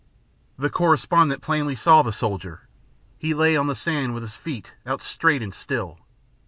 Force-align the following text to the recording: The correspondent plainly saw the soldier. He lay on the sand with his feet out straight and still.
The 0.57 0.71
correspondent 0.71 1.43
plainly 1.43 1.75
saw 1.75 2.01
the 2.01 2.11
soldier. 2.11 2.67
He 3.19 3.35
lay 3.35 3.55
on 3.55 3.67
the 3.67 3.75
sand 3.75 4.15
with 4.15 4.23
his 4.23 4.35
feet 4.35 4.73
out 4.83 5.03
straight 5.03 5.43
and 5.43 5.53
still. 5.53 5.99